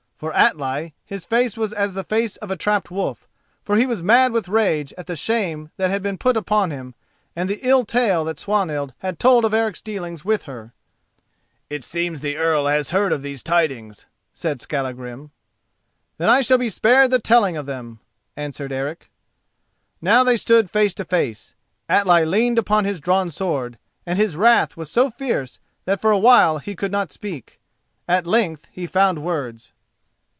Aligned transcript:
For 0.21 0.33
Atli, 0.33 0.93
his 1.03 1.25
face 1.25 1.57
was 1.57 1.73
as 1.73 1.95
the 1.95 2.03
face 2.03 2.35
of 2.37 2.51
a 2.51 2.55
trapped 2.55 2.91
wolf, 2.91 3.27
for 3.63 3.75
he 3.75 3.87
was 3.87 4.03
mad 4.03 4.31
with 4.31 4.47
rage 4.47 4.93
at 4.95 5.07
the 5.07 5.15
shame 5.15 5.71
that 5.77 5.89
had 5.89 6.03
been 6.03 6.19
put 6.19 6.37
upon 6.37 6.69
him 6.69 6.93
and 7.35 7.49
the 7.49 7.57
ill 7.67 7.83
tale 7.83 8.23
that 8.25 8.37
Swanhild 8.37 8.93
had 8.99 9.17
told 9.17 9.45
of 9.45 9.53
Eric's 9.55 9.81
dealings 9.81 10.23
with 10.23 10.43
her. 10.43 10.73
"It 11.71 11.83
seems 11.83 12.19
that 12.21 12.27
the 12.27 12.37
Earl 12.37 12.67
has 12.67 12.91
heard 12.91 13.11
of 13.11 13.23
these 13.23 13.41
tidings," 13.41 14.05
said 14.31 14.61
Skallagrim. 14.61 15.31
"Then 16.19 16.29
I 16.29 16.41
shall 16.41 16.59
be 16.59 16.69
spared 16.69 17.09
the 17.09 17.17
telling 17.17 17.57
of 17.57 17.65
them," 17.65 17.99
answered 18.37 18.71
Eric. 18.71 19.09
Now 20.03 20.23
they 20.23 20.37
stood 20.37 20.69
face 20.69 20.93
to 20.93 21.03
face; 21.03 21.55
Atli 21.89 22.25
leaned 22.25 22.59
upon 22.59 22.85
his 22.85 22.99
drawn 22.99 23.31
sword, 23.31 23.79
and 24.05 24.19
his 24.19 24.37
wrath 24.37 24.77
was 24.77 24.91
so 24.91 25.09
fierce 25.09 25.57
that 25.85 25.99
for 25.99 26.11
a 26.11 26.19
while 26.19 26.59
he 26.59 26.75
could 26.75 26.91
not 26.91 27.11
speak. 27.11 27.59
At 28.07 28.27
length 28.27 28.67
he 28.71 28.85
found 28.85 29.23
words. 29.23 29.71